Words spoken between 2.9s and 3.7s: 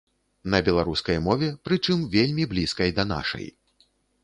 да нашай.